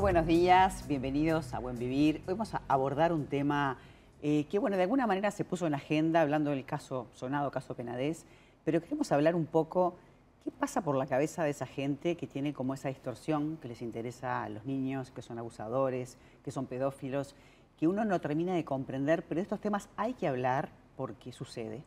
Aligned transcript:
Muy 0.00 0.12
buenos 0.12 0.26
días, 0.26 0.88
bienvenidos 0.88 1.52
a 1.52 1.58
Buen 1.58 1.78
Vivir. 1.78 2.22
Hoy 2.26 2.32
vamos 2.32 2.54
a 2.54 2.62
abordar 2.68 3.12
un 3.12 3.26
tema 3.26 3.76
eh, 4.22 4.46
que, 4.50 4.58
bueno, 4.58 4.78
de 4.78 4.84
alguna 4.84 5.06
manera 5.06 5.30
se 5.30 5.44
puso 5.44 5.66
en 5.66 5.72
la 5.72 5.76
agenda 5.76 6.22
hablando 6.22 6.48
del 6.48 6.64
caso 6.64 7.06
sonado, 7.12 7.50
caso 7.50 7.76
Penadez, 7.76 8.24
pero 8.64 8.80
queremos 8.80 9.12
hablar 9.12 9.34
un 9.34 9.44
poco 9.44 9.96
qué 10.42 10.50
pasa 10.52 10.80
por 10.80 10.96
la 10.96 11.04
cabeza 11.04 11.44
de 11.44 11.50
esa 11.50 11.66
gente 11.66 12.16
que 12.16 12.26
tiene 12.26 12.54
como 12.54 12.72
esa 12.72 12.88
distorsión 12.88 13.58
que 13.60 13.68
les 13.68 13.82
interesa 13.82 14.42
a 14.42 14.48
los 14.48 14.64
niños, 14.64 15.10
que 15.10 15.20
son 15.20 15.38
abusadores, 15.38 16.16
que 16.42 16.50
son 16.50 16.64
pedófilos, 16.64 17.34
que 17.78 17.86
uno 17.86 18.06
no 18.06 18.22
termina 18.22 18.54
de 18.54 18.64
comprender, 18.64 19.22
pero 19.24 19.36
de 19.36 19.42
estos 19.42 19.60
temas 19.60 19.90
hay 19.98 20.14
que 20.14 20.26
hablar 20.26 20.70
porque 20.96 21.30
sucede. 21.30 21.82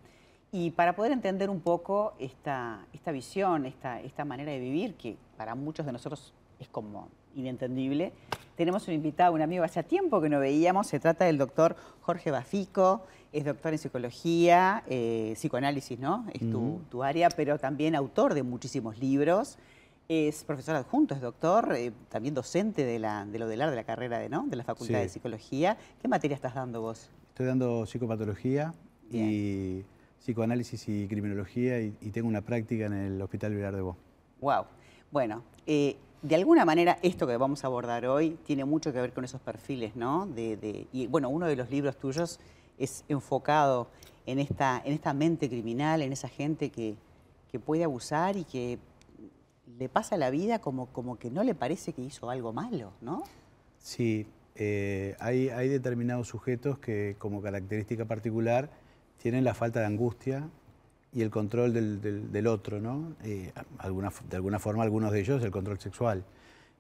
Y 0.52 0.70
para 0.70 0.96
poder 0.96 1.14
entender 1.14 1.50
un 1.50 1.62
poco 1.62 2.14
esta, 2.20 2.86
esta 2.94 3.12
visión, 3.12 3.66
esta, 3.66 4.02
esta 4.02 4.24
manera 4.24 4.52
de 4.52 4.60
vivir, 4.60 4.94
que 4.98 5.18
para 5.36 5.56
muchos 5.56 5.88
de 5.88 5.94
nosotros 5.94 6.32
es 6.60 6.70
como 6.70 7.10
inentendible, 7.36 8.14
tenemos 8.56 8.88
un 8.88 8.94
invitado, 8.94 9.34
un 9.34 9.42
amigo 9.42 9.64
hace 9.64 9.82
tiempo 9.84 10.22
que 10.22 10.30
no 10.30 10.40
veíamos, 10.40 10.88
se 10.88 11.00
trata 11.00 11.26
del 11.26 11.38
doctor 11.38 11.76
Jorge 12.02 12.32
Bafico, 12.32 13.04
es 13.32 13.46
doctor 13.46 13.74
en 13.74 13.80
psicología, 13.80 14.84
eh, 14.88 15.34
psicoanálisis, 15.36 16.00
¿no? 16.00 16.26
Es 16.34 16.42
tu, 16.42 16.82
tu, 16.90 17.04
área, 17.04 17.30
pero 17.30 17.58
también 17.58 17.96
autor 17.96 18.36
de 18.36 18.44
muchísimos 18.44 19.00
libros. 19.00 19.58
Es 20.08 20.44
profesor 20.44 20.76
adjunto, 20.76 21.16
es 21.16 21.22
doctor, 21.22 21.74
eh, 21.76 21.92
también 22.10 22.36
docente 22.36 22.86
de, 22.86 23.00
la, 23.00 23.26
de 23.26 23.40
lo 23.40 23.48
del 23.48 23.60
de 23.60 23.76
la 23.76 23.84
carrera 23.86 24.20
de, 24.20 24.30
¿no? 24.30 24.46
de 24.48 24.56
la 24.56 24.64
Facultad 24.64 25.00
de 25.00 25.10
Psicología. 25.10 25.78
¿Qué 26.02 26.08
materia 26.08 26.36
estás 26.36 26.54
dando 26.54 26.82
vos? 26.82 27.10
Estoy 27.30 27.48
dando 27.48 27.88
psicopatología 27.88 28.74
y 29.10 29.84
psicoanálisis 30.20 30.88
y 30.90 31.08
criminología 31.08 31.80
y, 31.80 31.92
tengo 32.12 32.28
una 32.28 32.42
práctica 32.42 32.86
en 32.86 32.94
el 32.94 33.22
Hospital 33.22 33.56
Vilar 33.56 33.76
de 33.76 33.82
Bo. 33.82 33.98
Wow. 34.42 34.66
Bueno, 35.12 35.44
eh, 35.66 35.96
de 36.24 36.36
alguna 36.36 36.64
manera 36.64 36.98
esto 37.02 37.28
que 37.28 37.36
vamos 37.36 37.64
a 37.64 37.68
abordar 37.68 38.06
hoy 38.06 38.38
tiene 38.46 38.64
mucho 38.64 38.94
que 38.94 39.02
ver 39.02 39.12
con 39.12 39.26
esos 39.26 39.42
perfiles, 39.42 39.96
¿no? 39.96 40.26
De, 40.26 40.88
y 40.92 41.08
bueno, 41.08 41.30
uno 41.30 41.46
de 41.46 41.58
los 41.58 41.70
libros 41.70 41.98
tuyos 41.98 42.40
es 42.80 43.04
enfocado 43.10 43.90
en 44.26 44.40
esta, 44.40 44.82
en 44.86 44.94
esta 44.94 45.14
mente 45.14 45.50
criminal, 45.50 46.02
en 46.02 46.14
esa 46.14 46.30
gente 46.30 46.70
que, 46.70 46.96
puede 47.66 47.84
abusar 47.84 48.36
y 48.36 48.46
que 48.46 48.80
le 49.78 49.88
pasa 49.88 50.18
la 50.18 50.32
vida 50.32 50.58
como, 50.58 51.20
que 51.20 51.30
no 51.30 51.44
le 51.44 51.54
parece 51.54 51.94
que 51.94 52.02
hizo 52.02 52.32
algo 52.32 52.52
malo, 52.52 52.94
¿no? 53.00 53.22
Sí, 53.78 54.26
eh, 54.56 55.16
hay 55.20 55.70
determinados 55.70 56.30
sujetos 56.30 56.80
que 56.80 57.16
como 57.20 57.44
característica 57.44 58.06
particular 58.06 58.72
tienen 59.18 59.44
la 59.44 59.54
falta 59.54 59.82
de 59.82 59.86
angustia 59.86 60.50
y 61.14 61.22
el 61.22 61.30
control 61.30 61.74
del, 61.74 62.48
otro, 62.48 62.80
¿no? 62.80 63.14
Eh, 63.24 63.52
de 63.54 64.36
alguna 64.36 64.60
forma 64.60 64.84
algunos 64.84 65.12
de 65.12 65.20
ellos 65.20 65.44
el 65.44 65.52
control 65.52 65.80
sexual. 65.80 66.24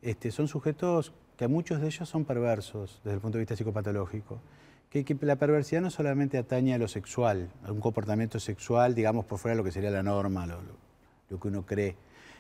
Este, 0.02 0.31
son 0.31 0.48
sujetos 0.48 1.14
que 1.38 1.48
muchos 1.48 1.81
de 1.81 1.88
ellos 1.88 2.09
son 2.09 2.25
perversos 2.25 3.00
desde 3.03 3.16
el 3.16 3.22
punto 3.22 3.38
de 3.38 3.44
vista 3.44 3.56
psicopatológico. 3.56 4.40
Que, 4.90 5.06
la 5.22 5.38
perversidad 5.38 5.81
no 5.81 5.90
solamente 5.90 6.38
atañe 6.38 6.73
a 6.73 6.78
lo 6.78 6.88
sexual, 6.88 7.50
a 7.66 7.72
un 7.72 7.80
comportamiento 7.80 8.40
sexual, 8.40 8.95
digamos, 8.95 9.25
por 9.25 9.40
fuera 9.40 9.53
de 9.56 9.58
lo 9.58 9.64
que 9.64 9.72
sería 9.72 9.90
la 9.90 10.03
norma, 10.03 10.45
lo, 10.45 11.40
que 11.40 11.47
uno 11.47 11.66
cree, 11.66 11.95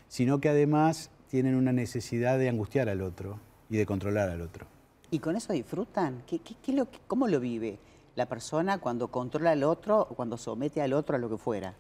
sino 0.07 0.39
que 0.39 0.49
además 0.49 1.09
tienen 1.29 1.55
una 1.55 1.73
necesidad 1.73 2.37
de 2.37 2.49
angustiar 2.49 2.89
al 2.89 3.01
otro 3.01 3.39
y 3.69 3.77
de 3.77 3.85
controlar 3.85 4.29
al 4.29 4.41
otro. 4.41 4.67
¿Y 5.09 5.19
con 5.19 5.35
eso 5.35 5.53
disfrutan? 5.53 6.23
¿Qué, 6.27 6.41
lo, 6.73 6.87
¿Cómo 7.07 7.27
lo 7.27 7.39
vive? 7.39 7.79
la 8.15 8.27
persona 8.27 8.77
cuando 8.77 9.07
controla 9.07 9.51
al 9.51 9.63
otro 9.63 10.07
cuando 10.15 10.37
somete 10.37 10.81
al 10.81 10.93
otro 10.93 11.15
a 11.15 11.19
lo 11.19 11.29
que 11.29 11.37
fuera? 11.37 11.73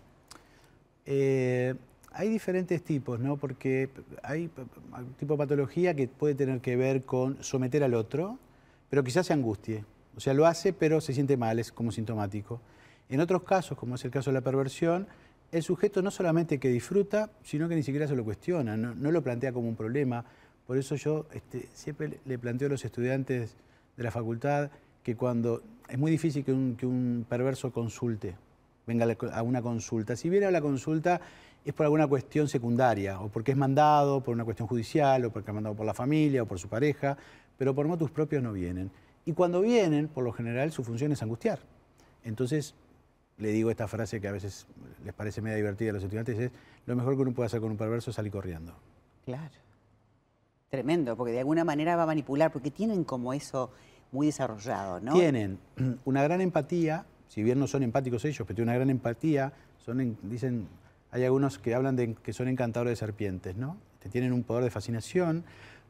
Eh, 1.05 1.75
hay 2.11 2.29
diferentes 2.29 2.83
tipos, 2.83 3.19
¿no? 3.19 3.37
Porque 3.37 3.89
hay 4.21 4.49
tipo 5.17 5.33
de 5.33 5.37
patología 5.37 5.95
que 5.95 6.07
puede 6.07 6.35
tener 6.35 6.61
que 6.61 6.75
ver 6.75 7.03
con 7.03 7.43
someter 7.43 7.83
al 7.83 7.93
otro, 7.93 8.37
pero 8.89 9.03
quizás 9.03 9.27
se 9.27 9.33
angustie. 9.33 9.83
O 10.15 10.19
sea, 10.19 10.33
lo 10.33 10.45
hace, 10.45 10.73
pero 10.73 11.01
se 11.01 11.13
siente 11.13 11.37
mal, 11.37 11.57
es 11.59 11.71
como 11.71 11.91
sintomático. 11.91 12.61
En 13.09 13.19
otros 13.19 13.43
casos, 13.43 13.77
como 13.77 13.95
es 13.95 14.05
el 14.05 14.11
caso 14.11 14.29
de 14.29 14.35
la 14.35 14.41
perversión, 14.41 15.07
el 15.51 15.61
sujeto 15.61 16.01
no 16.01 16.11
solamente 16.11 16.59
que 16.59 16.69
disfruta, 16.69 17.29
sino 17.43 17.69
que 17.69 17.75
ni 17.75 17.83
siquiera 17.83 18.07
se 18.07 18.15
lo 18.15 18.23
cuestiona, 18.23 18.75
no, 18.75 19.11
lo 19.11 19.21
plantea 19.21 19.53
como 19.53 19.69
un 19.69 19.75
problema. 19.75 20.25
Por 20.65 20.77
eso 20.77 20.95
yo 20.95 21.27
este, 21.31 21.69
siempre 21.73 22.19
le 22.25 22.39
planteo 22.39 22.67
a 22.67 22.71
los 22.71 22.83
estudiantes 22.83 23.55
de 23.95 24.03
la 24.03 24.11
facultad 24.11 24.71
que 25.03 25.15
cuando 25.15 25.61
es 25.87 25.97
muy 25.97 26.09
difícil 26.09 26.43
que 26.43 26.51
un, 26.51 27.25
perverso 27.29 27.71
consulte, 27.71 28.35
venga 28.85 29.05
a 29.33 29.41
una 29.43 29.61
consulta. 29.61 30.15
Si 30.15 30.29
viene 30.29 30.45
a 30.45 30.51
la 30.51 30.61
consulta 30.61 31.21
es 31.65 31.73
por 31.73 31.85
alguna 31.85 32.07
cuestión 32.07 32.47
secundaria, 32.47 33.21
o 33.21 33.29
porque 33.29 33.51
es 33.51 33.57
mandado, 33.57 34.21
por 34.21 34.33
una 34.33 34.43
cuestión 34.43 34.67
judicial, 34.67 35.25
o 35.25 35.31
porque 35.31 35.51
es 35.51 35.55
mandado 35.55 35.75
por 35.75 35.85
la 35.85 35.93
familia 35.93 36.43
o 36.43 36.45
por 36.45 36.59
su 36.59 36.67
pareja, 36.67 37.17
pero 37.57 37.73
por 37.73 37.87
motivos 37.87 38.11
propios 38.11 38.43
no 38.43 38.51
vienen. 38.51 38.91
Y 39.25 39.33
cuando 39.33 39.61
vienen, 39.61 40.09
por 40.09 40.23
lo 40.23 40.33
general, 40.33 40.71
su 40.71 40.83
función 40.83 41.13
es 41.13 41.21
angustiar. 41.21 41.59
Entonces, 42.25 42.75
le 43.37 43.49
digo 43.49 43.71
esta 43.71 43.87
frase 43.87 44.19
que 44.19 44.27
a 44.27 44.31
veces 44.31 44.67
les 45.05 45.13
parece 45.13 45.41
media 45.41 45.55
divertida 45.55 45.91
a 45.91 45.93
los 45.93 46.03
estudiantes, 46.03 46.37
es 46.37 46.51
lo 46.85 46.95
mejor 46.95 47.15
que 47.15 47.21
uno 47.21 47.33
puede 47.33 47.47
hacer 47.47 47.61
con 47.61 47.71
un 47.71 47.77
perverso 47.77 48.09
es 48.09 48.15
salir 48.15 48.31
corriendo. 48.31 48.73
Claro. 49.25 49.55
Tremendo, 50.69 51.15
porque 51.15 51.31
de 51.31 51.39
alguna 51.39 51.63
manera 51.63 51.95
va 51.95 52.03
a 52.03 52.07
manipular, 52.07 52.51
porque 52.51 52.71
tienen 52.71 53.03
como 53.03 53.33
eso, 53.33 53.71
muy 54.11 54.27
desarrollado, 54.27 54.99
¿no? 54.99 55.13
Tienen 55.13 55.59
una 56.03 56.23
gran 56.23 56.41
empatía, 56.41 57.05
si 57.33 57.41
bien 57.41 57.57
no 57.57 57.65
son 57.65 57.81
empáticos 57.81 58.23
ellos, 58.25 58.45
pero 58.45 58.55
tienen 58.55 58.69
una 58.69 58.75
gran 58.75 58.89
empatía, 58.91 59.53
son, 59.83 60.15
dicen, 60.21 60.67
hay 61.09 61.23
algunos 61.23 61.57
que 61.57 61.73
hablan 61.73 61.95
de 61.95 62.13
que 62.13 62.31
son 62.31 62.47
encantadores 62.47 62.91
de 62.91 62.95
serpientes, 62.95 63.55
¿no? 63.55 63.75
tienen 64.11 64.33
un 64.33 64.43
poder 64.43 64.65
de 64.65 64.69
fascinación, 64.69 65.43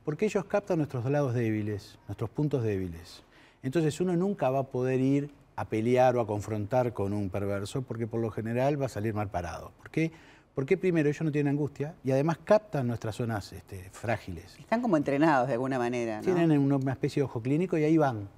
porque 0.05 0.23
ellos 0.23 0.45
captan 0.45 0.77
nuestros 0.77 1.03
lados 1.03 1.33
débiles, 1.33 1.99
nuestros 2.07 2.29
puntos 2.29 2.63
débiles. 2.63 3.23
Entonces 3.61 3.99
uno 3.99 4.15
nunca 4.15 4.49
va 4.51 4.59
a 4.59 4.63
poder 4.63 5.01
ir 5.01 5.31
a 5.57 5.65
pelear 5.65 6.15
o 6.15 6.21
a 6.21 6.27
confrontar 6.27 6.93
con 6.93 7.11
un 7.11 7.29
perverso, 7.29 7.81
porque 7.81 8.07
por 8.07 8.21
lo 8.21 8.31
general 8.31 8.81
va 8.81 8.85
a 8.85 8.89
salir 8.89 9.13
mal 9.13 9.29
parado. 9.29 9.73
¿Por 9.79 9.89
qué? 9.89 10.13
Porque 10.55 10.77
primero 10.77 11.09
ellos 11.09 11.23
no 11.23 11.31
tienen 11.31 11.51
angustia 11.51 11.95
y 12.05 12.11
además 12.11 12.37
captan 12.45 12.87
nuestras 12.87 13.15
zonas 13.15 13.51
este, 13.51 13.89
frágiles. 13.91 14.55
Están 14.59 14.81
como 14.81 14.95
entrenados 14.95 15.47
de 15.49 15.55
alguna 15.55 15.77
manera. 15.77 16.17
¿no? 16.17 16.23
Tienen 16.23 16.57
una 16.57 16.91
especie 16.93 17.19
de 17.19 17.25
ojo 17.25 17.41
clínico 17.41 17.77
y 17.77 17.83
ahí 17.83 17.97
van. 17.97 18.29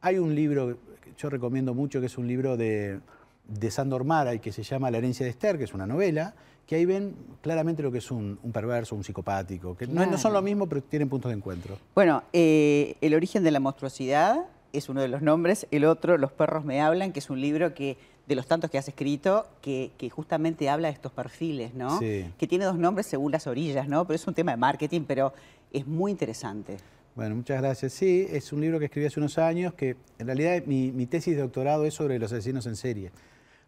Hay 0.00 0.16
un 0.16 0.34
libro 0.34 0.78
yo 1.18 1.28
recomiendo 1.28 1.74
mucho, 1.74 2.00
que 2.00 2.06
es 2.06 2.16
un 2.16 2.26
libro 2.26 2.56
de, 2.56 3.00
de 3.48 3.70
Sandor 3.70 4.04
Mara 4.04 4.38
que 4.38 4.52
se 4.52 4.62
llama 4.62 4.90
La 4.90 4.98
herencia 4.98 5.24
de 5.24 5.30
Esther, 5.30 5.58
que 5.58 5.64
es 5.64 5.74
una 5.74 5.86
novela, 5.86 6.34
que 6.66 6.76
ahí 6.76 6.84
ven 6.84 7.14
claramente 7.40 7.82
lo 7.82 7.90
que 7.90 7.98
es 7.98 8.10
un, 8.10 8.38
perverso, 8.52 8.94
un 8.94 9.02
psicopático, 9.02 9.76
que 9.76 9.86
no, 9.86 10.16
son 10.16 10.32
lo 10.32 10.42
mismo, 10.42 10.68
pero 10.68 10.82
tienen 10.82 11.08
puntos 11.08 11.30
de 11.30 11.36
encuentro. 11.36 11.76
Bueno, 11.94 12.22
eh, 12.32 12.96
El 13.00 13.14
origen 13.14 13.42
de 13.42 13.50
la 13.50 13.60
monstruosidad 13.60 14.44
es 14.72 14.88
uno 14.88 15.00
de 15.00 15.08
los 15.08 15.22
nombres, 15.22 15.66
el 15.70 15.84
otro, 15.84 16.18
Los 16.18 16.30
perros 16.30 16.64
me 16.64 16.80
hablan, 16.80 17.12
que 17.12 17.18
es 17.18 17.30
un 17.30 17.40
libro 17.40 17.74
que 17.74 17.96
de 18.26 18.34
los 18.34 18.46
tantos 18.46 18.70
que 18.70 18.76
has 18.76 18.86
escrito, 18.86 19.46
que, 19.62 19.90
justamente 20.12 20.68
habla 20.68 20.88
de 20.88 20.94
estos 20.94 21.10
perfiles, 21.10 21.74
¿no? 21.74 21.98
Que 21.98 22.46
tiene 22.46 22.66
dos 22.66 22.76
nombres 22.76 23.06
según 23.06 23.32
las 23.32 23.46
orillas, 23.46 23.88
¿no? 23.88 24.06
Pero 24.06 24.16
es 24.16 24.26
un 24.26 24.34
tema 24.34 24.50
de 24.52 24.58
marketing, 24.58 25.02
pero 25.08 25.32
es 25.72 25.86
muy 25.86 26.12
interesante. 26.12 26.76
Bueno, 27.18 27.34
muchas 27.34 27.60
gracias. 27.60 27.94
Sí, 27.94 28.28
es 28.30 28.52
un 28.52 28.60
libro 28.60 28.78
que 28.78 28.84
escribí 28.84 29.08
hace 29.08 29.18
unos 29.18 29.38
años, 29.38 29.74
que 29.74 29.96
en 30.20 30.26
realidad 30.28 30.62
mi, 30.66 31.04
tesis 31.06 31.34
de 31.34 31.42
doctorado 31.42 31.84
es 31.84 31.92
sobre 31.94 32.16
los 32.16 32.32
asesinos 32.32 32.64
en 32.66 32.76
serie, 32.76 33.10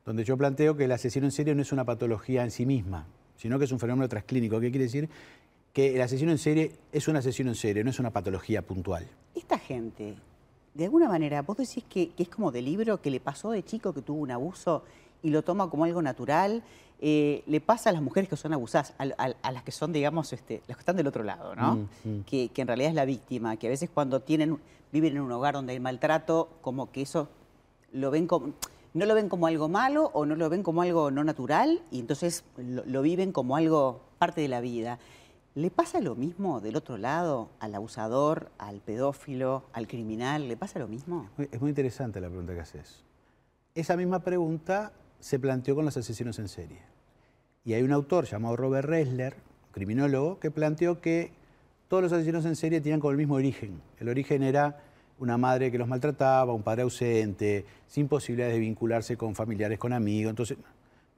donde 0.06 0.22
yo 0.22 0.36
planteo 0.36 0.76
que 0.76 0.84
el 0.84 0.92
asesino 0.92 1.26
en 1.26 1.32
serie 1.32 1.52
no 1.56 1.62
es 1.62 1.72
una 1.72 1.84
patología 1.84 2.44
en 2.44 2.52
sí 2.52 2.64
misma, 2.64 3.08
sino 3.36 3.58
que 3.58 3.64
es 3.64 3.72
un 3.72 3.80
fenómeno 3.80 4.08
transclínico. 4.08 4.60
¿Qué 4.60 4.70
quiere 4.70 4.84
decir? 4.84 5.08
Que 5.72 5.96
el 5.96 6.00
asesino 6.00 6.30
en 6.30 6.38
serie 6.38 6.70
es 6.92 7.08
un 7.08 7.16
asesino 7.16 7.50
en 7.50 7.56
serie, 7.56 7.82
no 7.82 7.90
es 7.90 7.98
una 7.98 8.12
patología 8.12 8.62
puntual. 8.62 9.04
Esta 9.34 9.58
gente 9.58 10.14
de 10.72 10.84
alguna 10.84 11.08
manera, 11.08 11.42
vos 11.42 11.56
decís 11.56 11.82
que, 11.88 12.12
es 12.16 12.28
como 12.28 12.52
de 12.52 12.62
libro, 12.62 13.02
que 13.02 13.10
le 13.10 13.18
pasó 13.18 13.50
de 13.50 13.64
chico 13.64 13.92
que 13.92 14.02
tuvo 14.02 14.20
un 14.20 14.30
abuso 14.30 14.84
y 15.24 15.30
lo 15.30 15.42
toma 15.42 15.68
como 15.68 15.86
algo 15.86 16.02
natural. 16.02 16.62
Eh, 17.02 17.42
le 17.46 17.62
pasa 17.62 17.88
a 17.88 17.92
las 17.94 18.02
mujeres 18.02 18.28
que 18.28 18.36
son 18.36 18.52
abusadas, 18.52 18.92
a, 18.98 19.50
las 19.50 19.62
que 19.62 19.72
son, 19.72 19.90
digamos, 19.90 20.34
este, 20.34 20.62
las 20.68 20.76
que 20.76 20.82
están 20.82 20.96
del 20.96 21.06
otro 21.06 21.24
lado, 21.24 21.56
¿no? 21.56 21.76
Mm, 21.76 22.08
mm. 22.08 22.24
Que, 22.24 22.50
en 22.54 22.66
realidad 22.66 22.90
es 22.90 22.94
la 22.94 23.06
víctima, 23.06 23.56
que 23.56 23.68
a 23.68 23.70
veces 23.70 23.88
cuando 23.88 24.20
tienen, 24.20 24.58
viven 24.92 25.16
en 25.16 25.22
un 25.22 25.32
hogar 25.32 25.54
donde 25.54 25.72
hay 25.72 25.80
maltrato, 25.80 26.50
como 26.60 26.92
que 26.92 27.00
eso 27.00 27.28
lo 27.92 28.10
ven 28.10 28.26
como, 28.26 28.52
no 28.92 29.06
lo 29.06 29.14
ven 29.14 29.30
como 29.30 29.46
algo 29.46 29.68
malo 29.68 30.10
o 30.12 30.26
no 30.26 30.36
lo 30.36 30.50
ven 30.50 30.62
como 30.62 30.82
algo 30.82 31.10
no 31.10 31.24
natural 31.24 31.80
y 31.90 32.00
entonces 32.00 32.44
lo 32.58 33.00
viven 33.00 33.32
como 33.32 33.56
algo 33.56 34.02
parte 34.18 34.42
de 34.42 34.48
la 34.48 34.60
vida. 34.60 34.98
¿Le 35.54 35.70
pasa 35.70 36.00
lo 36.00 36.14
mismo 36.16 36.60
del 36.60 36.76
otro 36.76 36.98
lado 36.98 37.48
al 37.60 37.74
abusador, 37.74 38.50
al 38.58 38.80
pedófilo, 38.80 39.64
al 39.72 39.88
criminal? 39.88 40.48
¿Le 40.48 40.56
pasa 40.56 40.78
lo 40.78 40.86
mismo? 40.86 41.30
Es 41.50 41.60
muy 41.62 41.70
interesante 41.70 42.20
la 42.20 42.28
pregunta 42.28 42.52
que 42.52 42.60
haces. 42.60 43.04
Esa 43.74 43.96
misma 43.96 44.20
pregunta 44.20 44.92
se 45.20 45.38
planteó 45.38 45.74
con 45.74 45.84
los 45.84 45.96
asesinos 45.96 46.38
en 46.38 46.48
serie. 46.48 46.78
Y 47.64 47.74
hay 47.74 47.82
un 47.82 47.92
autor 47.92 48.24
llamado 48.24 48.56
Robert 48.56 48.88
Ressler, 48.88 49.36
criminólogo, 49.72 50.40
que 50.40 50.50
planteó 50.50 51.00
que 51.00 51.32
todos 51.88 52.02
los 52.02 52.12
asesinos 52.12 52.44
en 52.46 52.56
serie 52.56 52.80
tenían 52.80 53.00
como 53.00 53.12
el 53.12 53.16
mismo 53.16 53.34
origen. 53.34 53.80
El 53.98 54.08
origen 54.08 54.42
era 54.42 54.82
una 55.18 55.36
madre 55.36 55.70
que 55.70 55.78
los 55.78 55.86
maltrataba, 55.86 56.52
un 56.54 56.62
padre 56.62 56.82
ausente, 56.82 57.66
sin 57.86 58.08
posibilidades 58.08 58.54
de 58.54 58.60
vincularse 58.60 59.16
con 59.16 59.34
familiares, 59.34 59.78
con 59.78 59.92
amigos. 59.92 60.30
Entonces, 60.30 60.56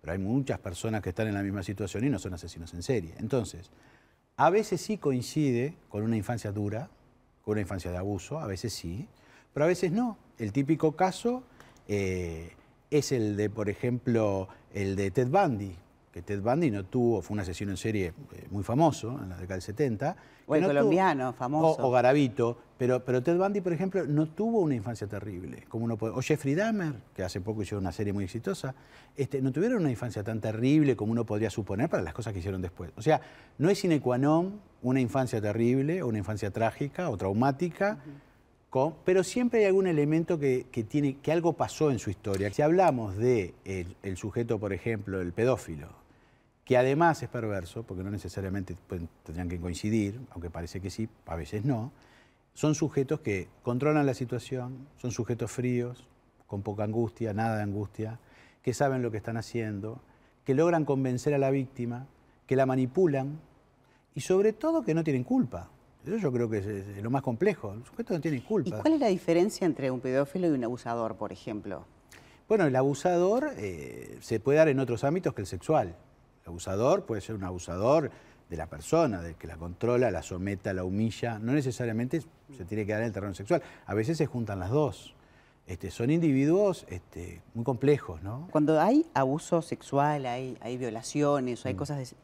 pero 0.00 0.12
hay 0.12 0.18
muchas 0.18 0.58
personas 0.58 1.00
que 1.00 1.10
están 1.10 1.28
en 1.28 1.34
la 1.34 1.42
misma 1.42 1.62
situación 1.62 2.04
y 2.04 2.10
no 2.10 2.18
son 2.18 2.34
asesinos 2.34 2.74
en 2.74 2.82
serie. 2.82 3.14
Entonces, 3.18 3.70
a 4.36 4.50
veces 4.50 4.80
sí 4.80 4.98
coincide 4.98 5.76
con 5.88 6.02
una 6.02 6.16
infancia 6.16 6.50
dura, 6.50 6.90
con 7.42 7.52
una 7.52 7.60
infancia 7.60 7.92
de 7.92 7.98
abuso, 7.98 8.40
a 8.40 8.46
veces 8.48 8.72
sí, 8.72 9.06
pero 9.54 9.64
a 9.64 9.68
veces 9.68 9.92
no. 9.92 10.18
El 10.38 10.52
típico 10.52 10.96
caso 10.96 11.44
eh, 11.86 12.52
es 12.92 13.10
el 13.12 13.36
de, 13.36 13.50
por 13.50 13.68
ejemplo, 13.68 14.48
el 14.74 14.96
de 14.96 15.10
Ted 15.10 15.28
Bundy, 15.28 15.74
que 16.12 16.20
Ted 16.20 16.42
Bundy 16.42 16.70
no 16.70 16.84
tuvo, 16.84 17.22
fue 17.22 17.34
un 17.34 17.40
asesino 17.40 17.70
en 17.70 17.78
serie 17.78 18.12
eh, 18.34 18.46
muy 18.50 18.62
famoso 18.62 19.18
en 19.22 19.30
la 19.30 19.36
década 19.36 19.54
del 19.54 19.62
70. 19.62 20.16
O 20.46 20.54
el 20.54 20.64
colombiano, 20.66 21.32
famoso. 21.32 21.82
O, 21.82 21.90
Garavito, 21.90 22.58
pero, 22.76 23.02
pero 23.02 23.22
Ted 23.22 23.38
Bundy, 23.38 23.62
por 23.62 23.72
ejemplo, 23.72 24.04
no 24.06 24.26
tuvo 24.26 24.60
una 24.60 24.74
infancia 24.74 25.06
terrible. 25.06 25.64
Como 25.68 25.86
uno 25.86 25.96
puede, 25.96 26.12
o 26.12 26.20
Jeffrey 26.20 26.54
Dahmer, 26.54 26.92
que 27.16 27.22
hace 27.22 27.40
poco 27.40 27.62
hizo 27.62 27.78
una 27.78 27.92
serie 27.92 28.12
muy 28.12 28.24
exitosa, 28.24 28.74
este, 29.16 29.40
no 29.40 29.52
tuvieron 29.52 29.80
una 29.80 29.90
infancia 29.90 30.22
tan 30.22 30.40
terrible 30.40 30.96
como 30.96 31.12
uno 31.12 31.24
podría 31.24 31.48
suponer 31.48 31.88
para 31.88 32.02
las 32.02 32.12
cosas 32.12 32.34
que 32.34 32.40
hicieron 32.40 32.60
después. 32.60 32.90
O 32.96 33.02
sea, 33.02 33.22
no 33.56 33.70
es 33.70 33.78
sine 33.78 34.00
qua 34.00 34.18
non 34.18 34.60
una 34.82 35.00
infancia 35.00 35.40
terrible, 35.40 36.02
o 36.02 36.08
una 36.08 36.18
infancia 36.18 36.50
trágica 36.50 37.08
o 37.08 37.16
traumática 37.16 37.98
pero 39.04 39.22
siempre 39.22 39.60
hay 39.60 39.66
algún 39.66 39.86
elemento 39.86 40.38
que, 40.38 40.64
tiene, 40.88 41.18
que 41.18 41.30
algo 41.30 41.52
pasó 41.52 41.90
en 41.90 41.98
su 41.98 42.08
historia. 42.08 42.50
Si 42.52 42.62
hablamos 42.62 43.16
de 43.16 43.54
el, 43.64 44.16
sujeto, 44.16 44.58
por 44.58 44.72
ejemplo, 44.72 45.20
el 45.20 45.32
pedófilo, 45.32 45.88
que 46.64 46.78
además 46.78 47.22
es 47.22 47.28
perverso, 47.28 47.82
porque 47.82 48.02
no 48.02 48.10
necesariamente 48.10 48.74
tendrían 49.24 49.48
que 49.50 49.60
coincidir, 49.60 50.18
aunque 50.30 50.48
parece 50.48 50.80
que 50.80 50.88
sí, 50.88 51.06
a 51.26 51.36
veces 51.36 51.66
no, 51.66 51.92
son 52.54 52.74
sujetos 52.74 53.20
que 53.20 53.48
controlan 53.62 54.06
la 54.06 54.14
situación, 54.14 54.88
son 54.96 55.10
sujetos 55.10 55.50
fríos, 55.50 56.06
con 56.46 56.62
poca 56.62 56.84
angustia, 56.84 57.34
nada 57.34 57.56
de 57.56 57.64
angustia, 57.64 58.20
que 58.62 58.72
saben 58.72 59.02
lo 59.02 59.10
que 59.10 59.18
están 59.18 59.36
haciendo, 59.36 60.00
que 60.46 60.54
logran 60.54 60.86
convencer 60.86 61.34
a 61.34 61.38
la 61.38 61.50
víctima, 61.50 62.06
que 62.46 62.56
la 62.56 62.64
manipulan 62.64 63.38
y 64.14 64.20
sobre 64.20 64.54
todo 64.54 64.82
que 64.82 64.94
no 64.94 65.04
tienen 65.04 65.24
culpa. 65.24 65.68
Eso 66.06 66.16
yo 66.16 66.32
creo 66.32 66.50
que 66.50 66.58
es, 66.58 67.02
lo 67.02 67.10
más 67.10 67.22
complejo. 67.22 67.74
Los 67.74 67.88
sujetos 67.88 68.16
no 68.16 68.20
tienen 68.20 68.40
culpa. 68.40 68.68
¿Y 68.68 68.80
cuál 68.80 68.94
es 68.94 69.00
la 69.00 69.08
diferencia 69.08 69.64
entre 69.66 69.90
un 69.90 70.00
pedófilo 70.00 70.48
y 70.48 70.50
un 70.50 70.64
abusador, 70.64 71.16
por 71.16 71.32
ejemplo? 71.32 71.84
Bueno, 72.48 72.66
el 72.66 72.74
abusador 72.74 73.52
eh, 73.56 74.18
se 74.20 74.40
puede 74.40 74.58
dar 74.58 74.68
en 74.68 74.80
otros 74.80 75.04
ámbitos 75.04 75.32
que 75.34 75.42
el 75.42 75.46
sexual. 75.46 75.94
El 76.42 76.48
abusador 76.48 77.04
puede 77.06 77.20
ser 77.20 77.36
un 77.36 77.44
abusador 77.44 78.10
de 78.50 78.56
la 78.56 78.66
persona, 78.66 79.22
del 79.22 79.36
que 79.36 79.46
la 79.46 79.56
controla, 79.56 80.10
la 80.10 80.22
someta, 80.22 80.74
la 80.74 80.84
humilla. 80.84 81.38
No 81.38 81.52
necesariamente 81.52 82.20
se 82.56 82.64
tiene 82.64 82.84
que 82.84 82.92
dar 82.92 83.00
en 83.00 83.06
el 83.06 83.12
terreno 83.12 83.34
sexual. 83.34 83.62
A 83.86 83.94
veces 83.94 84.18
se 84.18 84.26
juntan 84.26 84.58
las 84.58 84.70
dos. 84.70 85.14
Este, 85.66 85.90
son 85.90 86.10
individuos 86.10 86.84
este, 86.88 87.40
muy 87.54 87.64
complejos, 87.64 88.22
¿no? 88.22 88.48
Cuando 88.50 88.80
hay 88.80 89.06
abuso 89.14 89.62
sexual, 89.62 90.26
hay, 90.26 90.58
hay 90.60 90.76
violaciones, 90.76 91.64
o 91.64 91.68
hay 91.68 91.74
mm. 91.74 91.76
cosas 91.78 92.14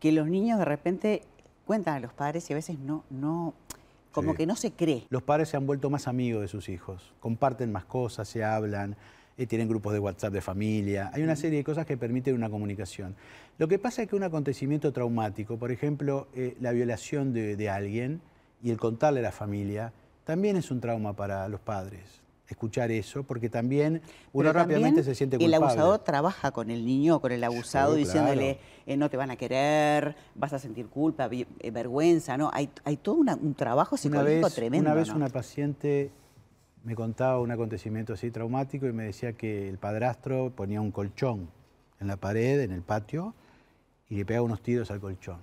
que 0.00 0.12
los 0.12 0.26
niños 0.28 0.58
de 0.58 0.64
repente 0.64 1.22
cuentan 1.64 1.96
a 1.96 2.00
los 2.00 2.12
padres 2.12 2.48
y 2.50 2.52
a 2.52 2.56
veces 2.56 2.78
no, 2.78 3.04
no, 3.10 3.54
como 4.12 4.34
que 4.34 4.46
no 4.46 4.56
se 4.56 4.72
cree. 4.72 5.06
Los 5.10 5.22
padres 5.22 5.48
se 5.48 5.56
han 5.56 5.66
vuelto 5.66 5.90
más 5.90 6.08
amigos 6.08 6.42
de 6.42 6.48
sus 6.48 6.68
hijos, 6.68 7.12
comparten 7.20 7.72
más 7.72 7.84
cosas, 7.84 8.28
se 8.28 8.44
hablan, 8.44 8.96
eh, 9.36 9.46
tienen 9.46 9.68
grupos 9.68 9.92
de 9.92 9.98
WhatsApp 9.98 10.32
de 10.32 10.40
familia, 10.40 11.10
hay 11.12 11.22
una 11.22 11.36
serie 11.36 11.58
de 11.58 11.64
cosas 11.64 11.86
que 11.86 11.96
permiten 11.96 12.34
una 12.34 12.50
comunicación. 12.50 13.16
Lo 13.58 13.68
que 13.68 13.78
pasa 13.78 14.02
es 14.02 14.08
que 14.08 14.16
un 14.16 14.22
acontecimiento 14.22 14.92
traumático, 14.92 15.58
por 15.58 15.72
ejemplo, 15.72 16.28
eh, 16.34 16.56
la 16.60 16.72
violación 16.72 17.32
de, 17.32 17.56
de 17.56 17.70
alguien 17.70 18.20
y 18.62 18.70
el 18.70 18.78
contarle 18.78 19.20
a 19.20 19.24
la 19.24 19.32
familia, 19.32 19.92
también 20.24 20.56
es 20.56 20.70
un 20.70 20.80
trauma 20.80 21.14
para 21.14 21.48
los 21.48 21.60
padres 21.60 22.23
escuchar 22.48 22.90
eso, 22.90 23.22
porque 23.22 23.48
también 23.48 24.02
uno 24.32 24.52
rápidamente 24.52 25.02
se 25.02 25.14
siente 25.14 25.36
culpable. 25.36 25.56
El 25.56 25.62
abusador 25.62 25.98
trabaja 26.00 26.50
con 26.50 26.70
el 26.70 26.84
niño, 26.84 27.20
con 27.20 27.32
el 27.32 27.42
abusado, 27.42 27.94
diciéndole, 27.94 28.58
eh, 28.86 28.96
no 28.96 29.08
te 29.08 29.16
van 29.16 29.30
a 29.30 29.36
querer, 29.36 30.14
vas 30.34 30.52
a 30.52 30.58
sentir 30.58 30.88
culpa, 30.88 31.28
eh, 31.30 31.70
vergüenza, 31.70 32.36
¿no? 32.36 32.50
Hay, 32.52 32.70
hay 32.84 32.96
todo 32.96 33.16
un 33.16 33.54
trabajo 33.54 33.96
psicológico 33.96 34.50
tremendo. 34.50 34.90
Una 34.90 34.94
vez 34.94 35.08
una 35.08 35.28
paciente 35.28 36.10
me 36.84 36.94
contaba 36.94 37.40
un 37.40 37.50
acontecimiento 37.50 38.12
así 38.12 38.30
traumático 38.30 38.86
y 38.86 38.92
me 38.92 39.04
decía 39.04 39.32
que 39.32 39.68
el 39.68 39.78
padrastro 39.78 40.52
ponía 40.54 40.80
un 40.82 40.90
colchón 40.90 41.48
en 41.98 42.08
la 42.08 42.16
pared, 42.16 42.60
en 42.60 42.72
el 42.72 42.82
patio, 42.82 43.34
y 44.10 44.16
le 44.16 44.26
pegaba 44.26 44.44
unos 44.44 44.62
tiros 44.62 44.90
al 44.90 45.00
colchón. 45.00 45.38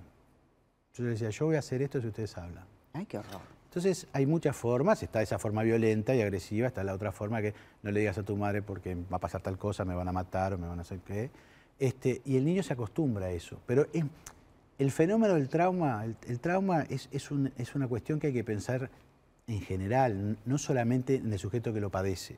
Yo 0.94 1.04
le 1.04 1.10
decía, 1.10 1.30
yo 1.30 1.46
voy 1.46 1.56
a 1.56 1.58
hacer 1.58 1.82
esto 1.82 2.00
si 2.00 2.06
ustedes 2.06 2.36
hablan. 2.38 2.64
Ay, 2.92 3.06
qué 3.06 3.18
horror. 3.18 3.40
Entonces 3.72 4.06
hay 4.12 4.26
muchas 4.26 4.54
formas, 4.54 5.02
está 5.02 5.22
esa 5.22 5.38
forma 5.38 5.62
violenta 5.62 6.14
y 6.14 6.20
agresiva, 6.20 6.66
está 6.66 6.84
la 6.84 6.92
otra 6.92 7.10
forma 7.10 7.40
que 7.40 7.54
no 7.82 7.90
le 7.90 8.00
digas 8.00 8.18
a 8.18 8.22
tu 8.22 8.36
madre 8.36 8.60
porque 8.60 8.94
va 8.94 9.16
a 9.16 9.18
pasar 9.18 9.40
tal 9.40 9.56
cosa, 9.56 9.86
me 9.86 9.94
van 9.94 10.06
a 10.06 10.12
matar 10.12 10.52
o 10.52 10.58
me 10.58 10.66
van 10.66 10.78
a 10.78 10.82
hacer 10.82 10.98
qué. 10.98 11.30
Este, 11.78 12.20
y 12.26 12.36
el 12.36 12.44
niño 12.44 12.62
se 12.62 12.74
acostumbra 12.74 13.28
a 13.28 13.30
eso. 13.30 13.62
Pero 13.64 13.86
el 14.78 14.90
fenómeno 14.90 15.32
del 15.32 15.48
trauma, 15.48 16.04
el, 16.04 16.38
trauma 16.38 16.82
es, 16.82 17.08
es, 17.12 17.30
una 17.30 17.88
cuestión 17.88 18.20
que 18.20 18.26
hay 18.26 18.34
que 18.34 18.44
pensar 18.44 18.90
en 19.46 19.62
general, 19.62 20.36
no 20.44 20.58
solamente 20.58 21.14
en 21.14 21.32
el 21.32 21.38
sujeto 21.38 21.72
que 21.72 21.80
lo 21.80 21.88
padece, 21.88 22.36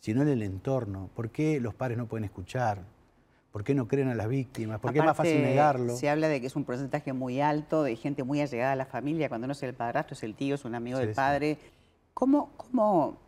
sino 0.00 0.20
en 0.20 0.28
el 0.28 0.42
entorno. 0.42 1.08
¿Por 1.14 1.30
qué 1.30 1.60
los 1.62 1.72
padres 1.74 1.96
no 1.96 2.08
pueden 2.08 2.24
escuchar? 2.24 2.82
¿Por 3.52 3.64
qué 3.64 3.74
no 3.74 3.86
creen 3.86 4.08
a 4.08 4.14
las 4.14 4.28
víctimas? 4.28 4.80
¿Por 4.80 4.92
qué 4.92 5.00
es 5.00 5.04
más 5.04 5.16
fácil 5.16 5.42
negarlo? 5.42 5.94
Se 5.94 6.08
habla 6.08 6.28
de 6.28 6.40
que 6.40 6.46
es 6.46 6.56
un 6.56 6.64
porcentaje 6.64 7.12
muy 7.12 7.42
alto 7.42 7.82
de 7.82 7.96
gente 7.96 8.22
muy 8.24 8.40
allegada 8.40 8.72
a 8.72 8.76
la 8.76 8.86
familia. 8.86 9.28
Cuando 9.28 9.46
no 9.46 9.52
es 9.52 9.62
el 9.62 9.74
padrastro, 9.74 10.14
es 10.14 10.22
el 10.22 10.34
tío, 10.34 10.54
es 10.54 10.64
un 10.64 10.74
amigo 10.74 10.98
del 10.98 11.12
padre. 11.12 11.58
¿Cómo, 12.14 12.50
cómo, 12.56 13.18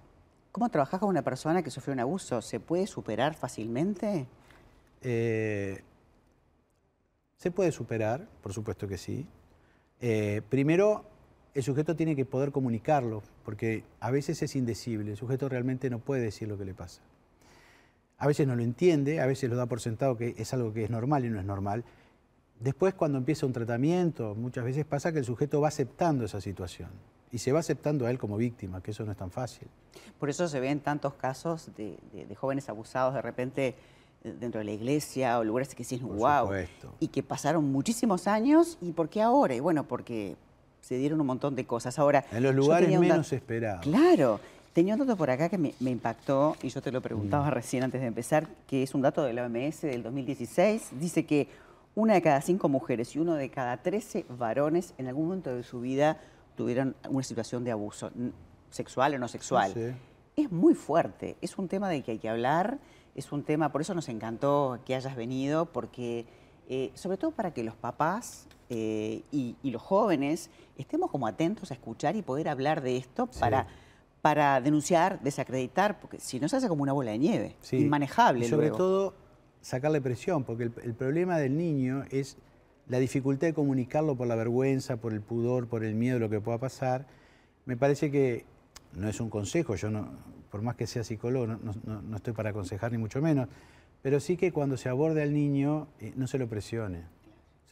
¿Cómo 0.51 0.71
trabajás 0.71 0.99
con 0.99 1.11
una 1.11 1.21
persona 1.21 1.63
que 1.63 1.71
sufrió 1.71 1.93
un 1.93 2.01
abuso? 2.01 2.41
¿Se 2.41 2.59
puede 2.59 2.87
superar 2.87 3.35
fácilmente? 3.35 4.27
Eh, 5.03 5.83
se 7.37 7.51
puede 7.51 7.71
superar, 7.71 8.27
por 8.43 8.55
supuesto 8.55 8.89
que 8.89 8.97
sí. 8.97 9.27
Eh, 10.01 10.41
primero, 10.49 11.05
el 11.53 11.63
sujeto 11.63 11.97
tiene 11.97 12.17
que 12.17 12.25
poder 12.25 12.51
comunicarlo, 12.51 13.23
porque 13.45 13.85
a 14.01 14.11
veces 14.11 14.43
es 14.43 14.57
indecible. 14.57 15.11
El 15.11 15.17
sujeto 15.19 15.51
realmente 15.51 15.91
no 15.91 15.99
puede 15.99 16.23
decir 16.23 16.49
lo 16.49 16.57
que 16.57 16.65
le 16.65 16.73
pasa 16.73 17.03
a 18.19 18.27
veces 18.27 18.47
no 18.47 18.57
lo 18.57 18.63
entiende, 18.63 19.21
a 19.21 19.27
veces 19.27 19.51
lo 19.51 19.57
da 19.57 19.67
por 19.67 19.81
sentado 19.81 20.17
que 20.17 20.35
es 20.39 20.53
algo 20.55 20.73
que 20.73 20.85
es 20.85 20.91
normal 20.91 21.25
y 21.25 21.31
no 21.31 21.39
es 21.39 21.45
normal. 21.45 21.85
Después, 22.61 22.95
cuando 22.95 23.19
empieza 23.19 23.47
un 23.47 23.53
tratamiento, 23.53 24.35
muchas 24.35 24.65
veces 24.65 24.85
pasa 24.85 25.13
que 25.13 25.19
el 25.19 25.25
sujeto 25.25 25.61
va 25.61 25.69
aceptando 25.69 26.25
esa 26.25 26.41
situación 26.41 26.89
y 27.31 27.39
se 27.39 27.53
va 27.53 27.59
aceptando 27.59 28.07
a 28.07 28.11
él 28.11 28.19
como 28.19 28.37
víctima, 28.37 28.81
que 28.81 28.93
eso 28.93 29.05
no 29.05 29.13
es 29.13 29.19
tan 29.19 29.31
fácil. 29.31 29.67
Por 30.21 30.31
eso 30.31 30.47
se 30.47 30.61
ven 30.61 30.81
tantos 30.81 31.15
casos 31.15 31.71
de, 31.77 31.99
jóvenes 32.37 32.69
abusados 32.69 33.13
de 33.15 33.23
repente 33.23 33.75
eh, 34.23 34.35
dentro 34.39 34.61
de 34.61 34.65
la 34.65 34.71
iglesia 34.71 35.39
o 35.41 35.45
lugares 35.45 35.75
que 35.75 35.83
dicen, 35.83 36.07
wow, 36.07 36.49
y 37.01 37.09
que 37.09 37.23
pasaron 37.25 37.65
muchísimos 37.71 38.29
años, 38.29 38.79
¿y 38.81 38.93
por 38.93 39.09
qué 39.09 39.21
ahora? 39.21 39.55
Y 39.55 39.61
bueno, 39.61 39.87
porque 39.89 40.37
se 40.81 40.97
dieron 40.97 41.21
un 41.21 41.27
montón 41.27 41.57
de 41.57 41.67
cosas. 41.67 41.99
Ahora, 41.99 42.25
en 42.31 42.43
los 42.43 42.55
lugares 42.55 43.01
menos 43.01 43.33
esperados. 43.33 43.83
Claro, 43.83 44.39
Tenía 44.75 44.95
un 44.95 44.99
dato 44.99 45.17
por 45.17 45.31
acá 45.31 45.49
que 45.49 45.57
me, 45.57 45.73
impactó 45.79 46.57
y 46.61 46.69
yo 46.69 46.83
te 46.83 46.91
lo 46.91 47.01
preguntaba 47.01 47.47
mm. 47.47 47.51
recién 47.53 47.85
antes 47.85 48.01
de 48.01 48.09
empezar, 48.09 48.49
que 48.67 48.83
es 48.83 48.93
un 48.93 49.03
dato 49.03 49.23
de 49.23 49.33
la 49.33 49.47
OMS 49.47 49.83
del 49.83 50.03
2016. 50.03 50.99
Dice 50.99 51.25
que 51.25 51.49
una 51.95 52.15
de 52.15 52.23
cada 52.23 52.41
cinco 52.41 52.69
mujeres 52.69 53.15
y 53.15 53.21
uno 53.21 53.35
de 53.35 53.51
cada 53.51 53.77
trece 53.85 54.27
varones 54.29 54.93
en 54.99 55.07
algún 55.07 55.27
momento 55.27 55.55
de 55.55 55.63
su 55.63 55.81
vida 55.81 56.19
tuvieron 56.57 56.97
una 57.09 57.23
situación 57.23 57.63
de 57.63 57.71
abuso, 57.71 58.11
sexual 58.71 59.15
o 59.15 59.19
no 59.21 59.29
sexual. 59.29 59.97
Es 60.35 60.51
muy 60.51 60.75
fuerte, 60.75 61.37
es 61.41 61.57
un 61.57 61.69
tema 61.69 61.89
del 61.89 62.03
que 62.03 62.11
hay 62.11 62.19
que 62.19 62.29
hablar, 62.29 62.79
es 63.15 63.31
un 63.31 63.45
tema, 63.45 63.71
por 63.71 63.81
eso 63.81 63.95
nos 63.95 64.09
encantó 64.09 64.81
que 64.85 64.97
hayas 64.97 65.15
venido, 65.15 65.67
porque 65.67 66.27
eh, 66.69 66.91
sobre 66.95 67.17
todo 67.17 67.31
para 67.31 67.55
que 67.55 67.63
los 67.63 67.77
papás 67.77 68.49
eh, 68.71 69.23
y, 69.31 69.55
los 69.63 69.83
jóvenes 69.83 70.51
estemos 70.77 71.13
como 71.13 71.29
atentos 71.29 71.71
a 71.71 71.75
escuchar 71.75 72.17
y 72.17 72.23
poder 72.23 72.49
hablar 72.49 72.81
de 72.81 72.97
esto 72.97 73.29
para 73.39 73.69
para 74.25 74.59
denunciar, 74.63 75.21
desacreditar, 75.21 76.01
porque 76.01 76.19
si 76.19 76.41
no 76.41 76.49
se 76.49 76.57
hace 76.57 76.67
como 76.67 76.83
una 76.83 76.95
bola 76.95 77.11
de 77.11 77.19
nieve, 77.19 77.57
inmanejable. 77.73 78.47
Y 78.47 78.49
sobre 78.49 78.71
todo 78.71 79.13
sacarle 79.61 80.01
presión, 80.01 80.45
porque 80.45 80.63
el, 80.63 80.95
problema 80.95 81.37
del 81.37 81.59
niño 81.59 82.05
es 82.11 82.39
la 82.89 82.99
dificultad 83.01 83.49
de 83.49 83.53
comunicarlo 83.53 84.17
por 84.17 84.27
la 84.27 84.35
vergüenza, 84.35 84.97
por 84.97 85.13
el 85.13 85.21
pudor, 85.21 85.69
por 85.69 85.85
el 85.85 85.95
miedo 85.95 86.15
de 86.15 86.21
lo 86.21 86.31
que 86.31 86.41
pueda 86.41 86.57
pasar. 86.57 87.07
Me 87.67 87.77
parece 87.77 88.11
que 88.11 88.47
no 88.95 89.11
es 89.11 89.21
un 89.21 89.29
consejo, 89.29 89.75
yo 89.75 89.91
no, 89.91 90.09
por 90.51 90.63
más 90.63 90.77
que 90.77 90.87
sea 90.87 91.05
psicólogo, 91.05 91.47
no 91.47 92.17
estoy 92.17 92.33
para 92.33 92.49
aconsejar 92.49 92.93
ni 92.93 92.97
mucho 92.97 93.21
menos, 93.21 93.51
pero 94.01 94.21
sí 94.21 94.39
que 94.39 94.53
cuando 94.53 94.79
se 94.79 94.89
aborde 94.89 95.23
al 95.23 95.35
niño 95.35 95.89
eh, 96.01 96.15
no 96.17 96.27
se 96.29 96.39
lo 96.39 96.49
presione 96.49 97.03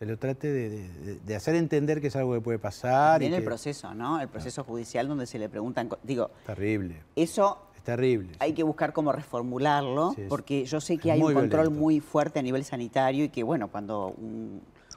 se 0.02 0.06
lo 0.06 0.18
trate 0.18 0.48
de, 0.50 1.36
hacer 1.36 1.54
entender 1.54 2.00
que 2.00 2.08
es 2.08 2.16
algo 2.16 2.34
que 2.34 2.40
puede 2.40 2.58
pasar. 2.58 3.20
Viene 3.20 3.36
el 3.36 3.44
proceso, 3.44 3.94
¿no? 3.94 4.20
El 4.20 4.26
proceso 4.26 4.64
judicial 4.64 5.06
donde 5.06 5.26
se 5.26 5.38
le 5.38 5.48
preguntan, 5.48 5.88
digo... 6.02 6.32
Terrible. 6.44 7.04
Eso... 7.14 7.68
Es 7.76 7.82
terrible. 7.84 8.32
Hay 8.40 8.52
que 8.52 8.64
buscar 8.64 8.92
cómo 8.92 9.12
reformularlo, 9.12 10.16
porque 10.28 10.64
yo 10.64 10.80
sé 10.80 10.98
que 10.98 11.12
hay 11.12 11.22
un 11.22 11.32
control 11.32 11.70
muy 11.70 12.00
fuerte 12.00 12.40
a 12.40 12.42
nivel 12.42 12.64
sanitario 12.64 13.26
y 13.26 13.28
que, 13.28 13.44
bueno, 13.44 13.68
cuando 13.68 14.16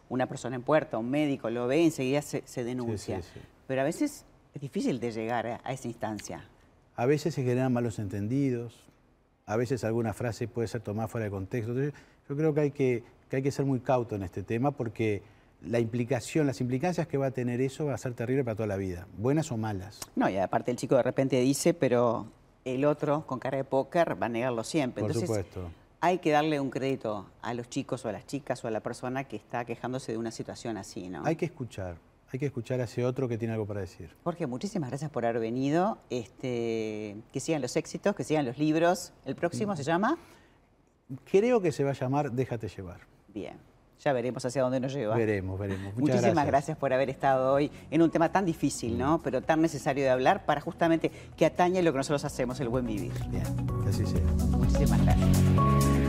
una 0.09 0.25
persona 0.25 0.55
en 0.55 0.63
puerta, 0.63 0.97
un 0.97 1.11
médico 1.11 1.51
lo 1.51 1.67
ve, 1.67 1.83
enseguida 1.83 2.23
se, 2.23 2.63
denuncia. 2.63 3.21
Pero 3.67 3.81
a 3.81 3.83
veces 3.83 4.25
es 4.55 4.61
difícil 4.61 4.99
de 4.99 5.11
llegar 5.11 5.61
a, 5.63 5.71
esa 5.71 5.87
instancia. 5.87 6.49
A 6.95 7.05
veces 7.05 7.35
se 7.35 7.43
generan 7.43 7.71
malos 7.71 7.99
entendidos, 7.99 8.89
a 9.45 9.55
veces 9.55 9.83
alguna 9.83 10.15
frase 10.15 10.47
puede 10.47 10.67
ser 10.67 10.81
tomada 10.81 11.07
fuera 11.07 11.25
de 11.25 11.29
contexto. 11.29 11.75
yo 11.75 12.35
creo 12.35 12.55
que 12.55 12.59
hay 12.59 12.71
que 12.71 13.14
que 13.35 13.37
hay 13.37 13.43
que 13.43 13.51
ser 13.51 13.65
muy 13.65 13.81
cauto 13.81 14.15
en 14.15 14.23
este 14.23 14.43
tema 14.43 14.71
porque 14.71 15.21
la 15.61 15.79
implicación, 15.79 16.47
las 16.47 16.61
implicancias 16.61 17.07
que 17.07 17.17
va 17.17 17.27
a 17.27 17.31
tener 17.31 17.59
eso 17.59 17.85
va 17.85 17.93
a 17.93 17.97
ser 17.97 18.13
terrible 18.13 18.43
para 18.43 18.55
toda 18.55 18.67
la 18.67 18.77
vida, 18.77 19.07
buenas 19.17 19.51
o 19.51 19.57
malas. 19.57 19.99
No, 20.15 20.29
y 20.29 20.37
aparte 20.37 20.71
el 20.71 20.77
chico 20.77 20.95
de 20.95 21.03
repente 21.03 21.39
dice, 21.41 21.73
pero 21.73 22.27
el 22.63 22.85
otro 22.85 23.25
con 23.27 23.39
cara 23.39 23.57
de 23.57 23.63
póker 23.63 24.21
va 24.21 24.27
a 24.27 24.29
negarlo 24.29 24.63
siempre. 24.63 25.01
Por 25.01 25.11
Entonces, 25.11 25.27
supuesto. 25.27 25.69
hay 25.99 26.19
que 26.19 26.31
darle 26.31 26.59
un 26.59 26.69
crédito 26.69 27.27
a 27.41 27.53
los 27.53 27.69
chicos 27.69 28.05
o 28.05 28.09
a 28.09 28.13
las 28.13 28.25
chicas 28.25 28.63
o 28.63 28.67
a 28.67 28.71
la 28.71 28.79
persona 28.79 29.25
que 29.25 29.35
está 29.35 29.65
quejándose 29.65 30.13
de 30.13 30.17
una 30.17 30.31
situación 30.31 30.77
así, 30.77 31.09
¿no? 31.09 31.25
Hay 31.25 31.35
que 31.35 31.45
escuchar, 31.45 31.97
hay 32.31 32.39
que 32.39 32.45
escuchar 32.45 32.79
a 32.79 32.85
ese 32.85 33.03
otro 33.05 33.27
que 33.27 33.37
tiene 33.37 33.53
algo 33.53 33.65
para 33.65 33.81
decir. 33.81 34.15
Jorge, 34.23 34.47
muchísimas 34.47 34.89
gracias 34.89 35.11
por 35.11 35.25
haber 35.25 35.41
venido. 35.41 35.97
Este, 36.09 37.17
que 37.33 37.39
sigan 37.41 37.61
los 37.61 37.75
éxitos, 37.75 38.15
que 38.15 38.23
sigan 38.23 38.45
los 38.45 38.57
libros. 38.57 39.11
¿El 39.25 39.35
próximo 39.35 39.75
se 39.75 39.83
llama? 39.83 40.17
Creo 41.29 41.61
que 41.61 41.71
se 41.71 41.83
va 41.83 41.91
a 41.91 41.93
llamar 41.93 42.31
Déjate 42.31 42.67
llevar. 42.67 43.01
Bien, 43.35 43.57
ya 43.99 44.13
veremos 44.13 44.45
hacia 44.45 44.61
dónde 44.63 44.79
nos 44.79 44.93
lleva. 44.93 45.13
Veremos, 45.17 45.59
veremos. 45.59 45.93
Muchas 45.93 45.99
Muchísimas 45.99 46.23
gracias. 46.23 46.47
gracias. 46.47 46.77
por 46.77 46.93
haber 46.93 47.09
estado 47.09 47.53
hoy 47.53 47.69
en 47.91 48.01
un 48.01 48.09
tema 48.09 48.31
tan 48.31 48.45
difícil, 48.45 48.97
¿no? 48.97 49.19
Pero 49.21 49.41
tan 49.41 49.61
necesario 49.61 50.05
de 50.05 50.09
hablar 50.09 50.45
para 50.45 50.61
justamente 50.61 51.11
que 51.35 51.45
atañe 51.45 51.83
lo 51.83 51.91
que 51.91 51.97
nosotros 51.97 52.23
hacemos, 52.23 52.61
el 52.61 52.69
buen 52.69 52.87
vivir. 52.87 53.11
Bien, 53.27 53.43
que 53.83 53.89
así 53.89 54.05
sea. 54.05 54.21
Muchísimas 54.57 55.03
gracias. 55.03 56.04